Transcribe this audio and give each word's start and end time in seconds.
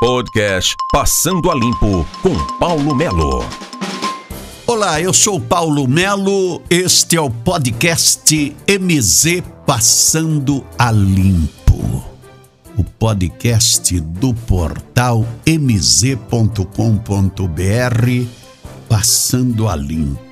Podcast 0.00 0.76
Passando 0.92 1.50
a 1.50 1.54
Limpo 1.56 2.06
com 2.22 2.32
Paulo 2.58 2.94
Melo. 2.94 3.44
Olá, 4.64 5.00
eu 5.00 5.12
sou 5.12 5.40
Paulo 5.40 5.88
Melo. 5.88 6.62
Este 6.70 7.16
é 7.16 7.20
o 7.20 7.28
podcast 7.28 8.56
MZ 8.68 9.42
Passando 9.66 10.64
a 10.78 10.92
Limpo. 10.92 12.04
O 12.76 12.84
podcast 12.84 13.98
do 13.98 14.32
portal 14.32 15.26
mz.com.br 15.44 16.62
Passando 18.88 19.68
a 19.68 19.74
Limpo. 19.74 20.22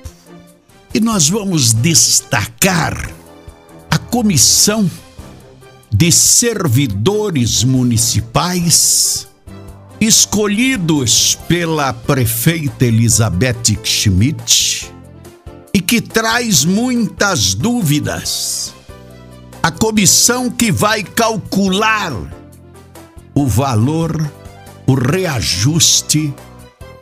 E 0.93 1.01
nós 1.01 1.27
vamos 1.27 1.73
destacar 1.73 3.11
a 3.91 3.97
comissão 3.97 4.89
de 5.91 6.09
servidores 6.09 7.65
municipais 7.65 9.27
escolhidos 9.99 11.37
pela 11.47 11.91
prefeita 11.91 12.85
Elizabeth 12.85 13.79
Schmidt 13.83 14.91
e 15.73 15.81
que 15.81 15.99
traz 16.01 16.63
muitas 16.63 17.53
dúvidas. 17.53 18.73
A 19.61 19.71
comissão 19.71 20.49
que 20.49 20.71
vai 20.71 21.03
calcular 21.03 22.13
o 23.33 23.45
valor, 23.47 24.31
o 24.85 24.93
reajuste 24.93 26.33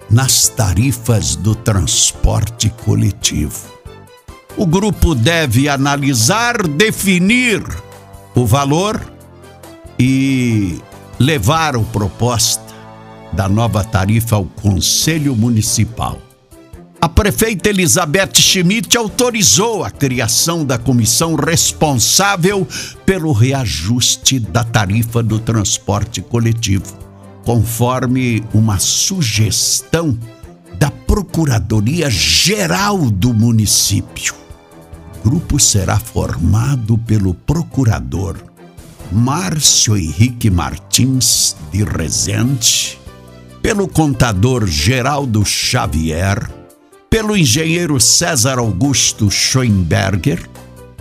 nas 0.09 0.48
tarifas 0.48 1.35
do 1.35 1.53
transporte 1.53 2.70
coletivo. 2.85 3.75
O 4.57 4.65
grupo 4.65 5.13
deve 5.13 5.67
analisar, 5.67 6.65
definir 6.65 7.62
o 8.34 8.45
valor 8.45 9.01
e 9.99 10.81
levar 11.20 11.75
a 11.75 11.79
proposta 11.79 12.64
da 13.35 13.49
nova 13.49 13.84
tarifa 13.84 14.38
ao 14.38 14.45
Conselho 14.45 15.35
Municipal. 15.35 16.21
A 17.01 17.09
prefeita 17.09 17.70
Elizabeth 17.70 18.32
Schmidt 18.35 18.98
autorizou 18.98 19.84
a 19.84 19.91
criação 19.91 20.65
da 20.65 20.77
comissão 20.77 21.35
responsável 21.35 22.65
pelo 23.05 23.34
reajuste 23.34 24.40
da 24.40 24.63
tarifa 24.63 25.21
do 25.21 25.37
transporte 25.37 26.21
coletivo, 26.21 26.98
conforme 27.43 28.41
uma 28.54 28.79
sugestão 28.79 30.18
da 30.79 30.90
Procuradoria 30.90 32.09
Geral 32.09 32.98
do 33.12 33.34
município. 33.34 34.34
O 35.20 35.29
grupo 35.29 35.59
será 35.59 35.99
formado 35.99 36.98
pelo 36.99 37.34
procurador 37.34 38.37
Márcio 39.12 39.96
Henrique 39.98 40.49
Martins 40.49 41.55
de 41.71 41.84
Rezende 41.84 43.04
pelo 43.66 43.88
contador 43.88 44.68
Geraldo 44.68 45.44
Xavier, 45.44 46.52
pelo 47.10 47.35
engenheiro 47.35 47.99
César 47.99 48.60
Augusto 48.60 49.27
Schoenberger 49.32 50.48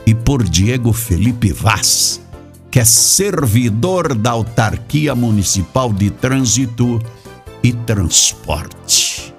e 0.07 0.15
por 0.15 0.43
Diego 0.43 0.91
Felipe 0.91 1.53
Vaz, 1.53 2.23
que 2.71 2.81
é 2.81 2.85
servidor 2.87 4.15
da 4.15 4.31
Autarquia 4.31 5.15
Municipal 5.15 5.93
de 5.93 6.09
Trânsito 6.09 7.03
e 7.63 7.71
Transporte. 7.71 9.35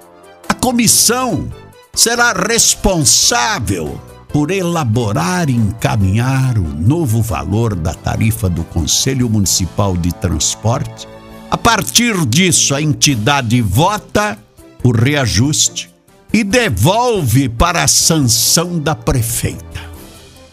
A 0.48 0.54
comissão 0.54 1.48
será 1.92 2.32
responsável 2.32 4.00
por 4.28 4.52
elaborar 4.52 5.50
e 5.50 5.56
encaminhar 5.56 6.56
o 6.58 6.62
novo 6.62 7.20
valor 7.20 7.74
da 7.74 7.92
tarifa 7.92 8.48
do 8.48 8.62
Conselho 8.62 9.28
Municipal 9.28 9.96
de 9.96 10.14
Transporte 10.14 11.08
a 11.50 11.56
partir 11.56 12.26
disso, 12.26 12.74
a 12.74 12.82
entidade 12.82 13.62
vota 13.62 14.36
o 14.82 14.90
reajuste 14.90 15.88
e 16.32 16.42
devolve 16.42 17.48
para 17.48 17.84
a 17.84 17.88
sanção 17.88 18.78
da 18.78 18.94
prefeita. 18.94 19.86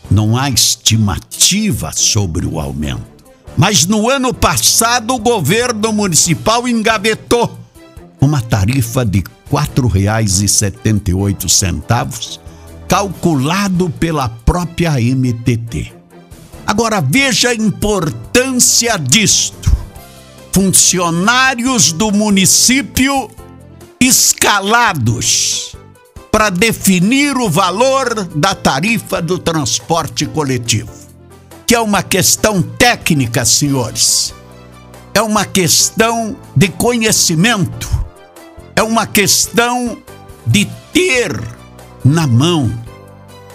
Não 0.10 0.36
há 0.38 0.50
estimativa 0.50 1.92
sobre 1.92 2.46
o 2.46 2.58
aumento. 2.60 3.14
Mas 3.58 3.86
no 3.86 4.10
ano 4.10 4.34
passado, 4.34 5.14
o 5.16 5.20
governo 5.20 5.92
municipal 5.92 6.66
engavetou 6.68 7.60
uma 8.22 8.42
tarifa 8.42 9.06
de 9.06 9.20
R$ 9.20 9.26
4,78, 9.52 12.40
calculado 12.88 13.90
pela 13.90 14.30
própria 14.30 14.94
MTT. 14.94 15.92
Agora 16.66 17.02
veja 17.02 17.50
a 17.50 17.56
importância 17.56 18.98
disto 18.98 19.83
funcionários 20.54 21.92
do 21.92 22.12
município 22.12 23.30
escalados 24.00 25.76
para 26.32 26.50
definir 26.50 27.36
o 27.38 27.50
valor 27.50 28.26
da 28.36 28.54
tarifa 28.54 29.22
do 29.22 29.40
transporte 29.40 30.28
coletivo, 30.28 30.92
que 31.66 31.74
é 31.74 31.80
uma 31.80 32.04
questão 32.04 32.62
técnica, 32.62 33.44
senhores. 33.46 34.34
É 35.14 35.22
uma 35.22 35.46
questão 35.46 36.36
de 36.56 36.70
conhecimento, 36.70 37.90
é 38.76 38.82
uma 38.82 39.06
questão 39.06 39.98
de 40.46 40.68
ter 40.92 41.40
na 42.04 42.26
mão 42.26 42.72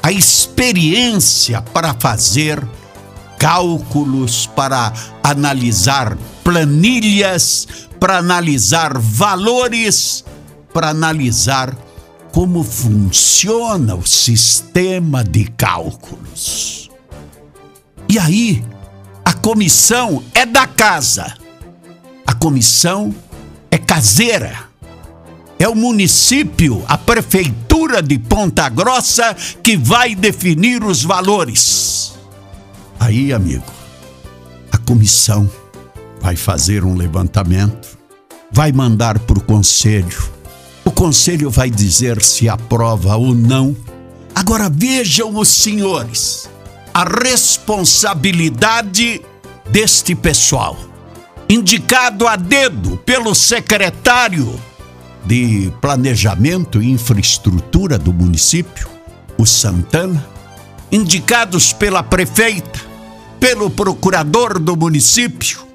a 0.02 0.12
experiência 0.12 1.60
para 1.60 1.94
fazer 1.94 2.64
cálculos, 3.38 4.46
para 4.46 4.92
analisar 5.22 6.16
planilhas, 6.48 7.68
para 8.00 8.16
analisar 8.16 8.96
valores, 8.96 10.24
para 10.72 10.88
analisar 10.88 11.76
como 12.32 12.64
funciona 12.64 13.94
o 13.94 14.06
sistema 14.06 15.22
de 15.22 15.44
cálculos. 15.44 16.90
E 18.08 18.18
aí, 18.18 18.64
a 19.22 19.34
comissão 19.34 20.24
é 20.32 20.46
da 20.46 20.66
casa. 20.66 21.34
A 22.26 22.32
comissão 22.32 23.14
é 23.70 23.76
caseira. 23.76 24.70
É 25.58 25.68
o 25.68 25.74
município, 25.74 26.82
a 26.88 26.96
prefeitura 26.96 28.02
de 28.02 28.18
Ponta 28.18 28.70
Grossa 28.70 29.36
que 29.62 29.76
vai 29.76 30.14
definir 30.14 30.82
os 30.82 31.02
valores. 31.02 32.14
Aí, 32.98 33.34
amigo, 33.34 33.70
a 34.72 34.78
comissão 34.78 35.50
vai 36.20 36.36
fazer 36.36 36.84
um 36.84 36.94
levantamento, 36.94 37.96
vai 38.50 38.72
mandar 38.72 39.18
para 39.20 39.38
o 39.38 39.42
conselho. 39.42 40.28
O 40.84 40.90
conselho 40.90 41.48
vai 41.50 41.70
dizer 41.70 42.20
se 42.22 42.48
aprova 42.48 43.14
ou 43.16 43.34
não. 43.34 43.76
Agora 44.34 44.70
vejam 44.70 45.36
os 45.36 45.48
senhores, 45.48 46.48
a 46.94 47.04
responsabilidade 47.04 49.20
deste 49.70 50.14
pessoal, 50.14 50.76
indicado 51.48 52.26
a 52.26 52.36
dedo 52.36 52.96
pelo 52.98 53.34
secretário 53.34 54.58
de 55.24 55.72
Planejamento 55.80 56.82
e 56.82 56.90
Infraestrutura 56.90 57.98
do 57.98 58.12
município, 58.12 58.88
o 59.36 59.44
Santana, 59.44 60.24
indicados 60.90 61.72
pela 61.72 62.02
prefeita, 62.02 62.80
pelo 63.38 63.68
procurador 63.68 64.58
do 64.58 64.76
município, 64.76 65.67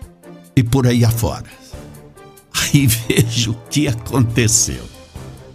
e 0.56 0.64
por 0.64 0.88
aí 0.88 1.03
afora. 1.03 1.46
Aí 2.53 2.88
veja 3.08 3.52
o 3.52 3.58
que 3.69 3.88
aconteceu. 3.88 4.84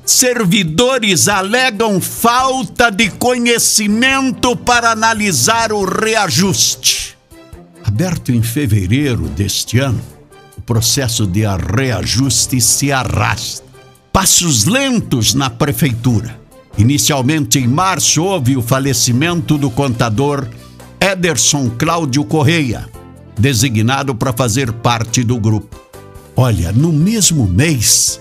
Servidores 0.04 1.28
alegam 1.28 2.00
falta 2.00 2.90
de 2.90 3.10
conhecimento 3.10 4.56
para 4.56 4.90
analisar 4.90 5.70
o 5.70 5.84
reajuste. 5.84 7.16
Aberto 7.84 8.32
em 8.32 8.42
fevereiro 8.42 9.28
deste 9.28 9.78
ano, 9.78 10.00
o 10.56 10.62
processo 10.62 11.26
de 11.26 11.42
reajuste 11.76 12.60
se 12.60 12.90
arrasta. 12.90 13.68
Passos 14.10 14.64
lentos 14.64 15.34
na 15.34 15.50
prefeitura. 15.50 16.40
Inicialmente 16.78 17.58
em 17.58 17.68
março 17.68 18.22
houve 18.22 18.56
o 18.56 18.62
falecimento 18.62 19.58
do 19.58 19.70
contador 19.70 20.48
Ederson 21.00 21.70
Cláudio 21.70 22.24
Correia 22.24 22.88
designado 23.38 24.14
para 24.14 24.32
fazer 24.32 24.72
parte 24.72 25.22
do 25.22 25.38
grupo. 25.38 25.80
Olha, 26.36 26.72
no 26.72 26.92
mesmo 26.92 27.46
mês, 27.46 28.20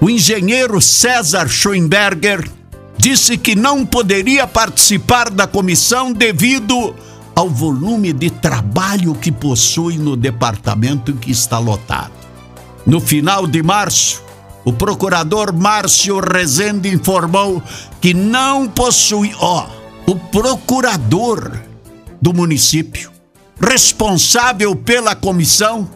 o 0.00 0.08
engenheiro 0.08 0.80
César 0.80 1.48
Schoenberger 1.48 2.48
disse 2.96 3.36
que 3.36 3.54
não 3.54 3.84
poderia 3.84 4.46
participar 4.46 5.30
da 5.30 5.46
comissão 5.46 6.12
devido 6.12 6.94
ao 7.34 7.48
volume 7.48 8.12
de 8.12 8.30
trabalho 8.30 9.14
que 9.14 9.32
possui 9.32 9.96
no 9.96 10.16
departamento 10.16 11.12
que 11.14 11.30
está 11.30 11.58
lotado. 11.58 12.12
No 12.86 13.00
final 13.00 13.46
de 13.46 13.62
março, 13.62 14.22
o 14.64 14.72
procurador 14.72 15.52
Márcio 15.52 16.20
Rezende 16.20 16.88
informou 16.88 17.62
que 18.00 18.12
não 18.12 18.68
possui, 18.68 19.32
ó, 19.38 19.66
o 20.06 20.16
procurador 20.16 21.52
do 22.20 22.32
município 22.34 23.10
responsável 23.60 24.74
pela 24.74 25.14
comissão 25.14 25.88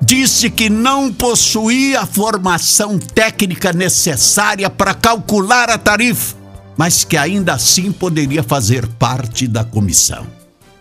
disse 0.00 0.50
que 0.50 0.68
não 0.68 1.12
possuía 1.12 2.00
a 2.00 2.06
formação 2.06 2.98
técnica 2.98 3.72
necessária 3.72 4.68
para 4.68 4.94
calcular 4.94 5.70
a 5.70 5.78
tarifa, 5.78 6.36
mas 6.76 7.04
que 7.04 7.16
ainda 7.16 7.54
assim 7.54 7.90
poderia 7.90 8.42
fazer 8.42 8.86
parte 8.86 9.46
da 9.46 9.64
comissão. 9.64 10.26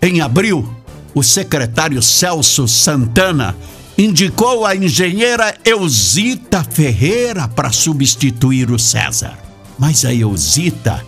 Em 0.01 0.21
abril, 0.21 0.67
o 1.13 1.23
secretário 1.23 2.01
Celso 2.01 2.67
Santana 2.67 3.55
indicou 3.97 4.65
a 4.65 4.75
engenheira 4.75 5.55
Eusita 5.63 6.63
Ferreira 6.63 7.47
para 7.47 7.71
substituir 7.71 8.69
o 8.69 8.77
César. 8.77 9.37
Mas 9.79 10.03
a 10.03 10.13
Eusita 10.13 11.03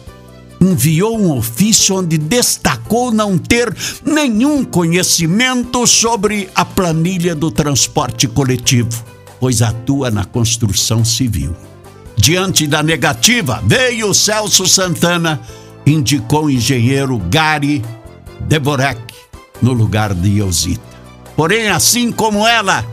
enviou 0.59 1.19
um 1.19 1.35
ofício 1.35 1.95
onde 1.95 2.17
destacou 2.17 3.11
não 3.11 3.37
ter 3.37 3.75
nenhum 4.05 4.63
conhecimento 4.63 5.85
sobre 5.85 6.49
a 6.55 6.65
planilha 6.65 7.35
do 7.35 7.51
transporte 7.51 8.27
coletivo, 8.27 9.03
pois 9.39 9.61
atua 9.61 10.09
na 10.09 10.25
construção 10.25 11.05
civil. 11.05 11.55
Diante 12.15 12.65
da 12.65 12.81
negativa, 12.81 13.61
veio 13.65 14.13
Celso 14.13 14.67
Santana, 14.67 15.39
indicou 15.85 16.45
o 16.45 16.49
engenheiro 16.49 17.17
Gary 17.29 17.83
Deborek 18.41 18.99
no 19.61 19.71
lugar 19.71 20.13
de 20.13 20.39
Eusita. 20.39 20.81
Porém, 21.35 21.69
assim 21.69 22.11
como 22.11 22.47
ela, 22.47 22.83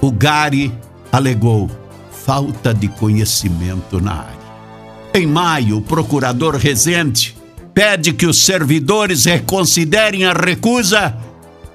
o 0.00 0.10
Gary 0.10 0.72
alegou 1.12 1.70
falta 2.10 2.74
de 2.74 2.88
conhecimento 2.88 4.00
na 4.00 4.14
área. 4.14 4.43
Em 5.16 5.28
maio, 5.28 5.76
o 5.76 5.80
procurador 5.80 6.56
Rezende 6.56 7.36
pede 7.72 8.12
que 8.12 8.26
os 8.26 8.44
servidores 8.44 9.26
reconsiderem 9.26 10.24
a 10.24 10.32
recusa 10.32 11.16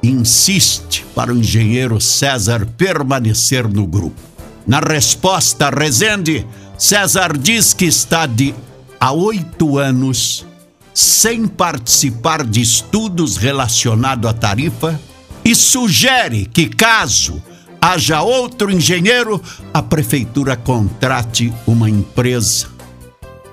e 0.03 0.09
insiste 0.09 1.06
para 1.15 1.33
o 1.33 1.38
engenheiro 1.38 2.01
César 2.01 2.68
permanecer 2.77 3.65
no 3.65 3.88
grupo. 3.88 4.19
Na 4.68 4.81
resposta, 4.81 5.69
Rezende, 5.69 6.45
César 6.77 7.38
diz 7.38 7.74
que 7.74 7.86
está 7.86 8.25
de 8.25 8.53
há 9.00 9.13
oito 9.13 9.77
anos 9.77 10.45
sem 10.94 11.47
participar 11.47 12.45
de 12.45 12.59
estudos 12.59 13.38
relacionados 13.38 14.30
à 14.30 14.33
tarifa 14.33 15.00
e 15.45 15.56
sugere 15.56 16.45
que, 16.45 16.68
caso 16.68 17.42
haja 17.81 18.21
outro 18.21 18.69
engenheiro, 18.69 19.42
a 19.74 19.81
prefeitura 19.81 20.57
contrate 20.57 21.53
uma 21.65 21.89
empresa 21.89 22.79